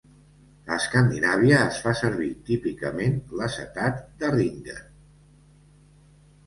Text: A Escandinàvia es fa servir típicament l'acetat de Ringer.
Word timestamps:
A 0.75 0.77
Escandinàvia 0.83 1.59
es 1.65 1.77
fa 1.83 1.93
servir 1.99 2.31
típicament 2.49 3.21
l'acetat 3.41 4.03
de 4.25 4.35
Ringer. 4.37 4.81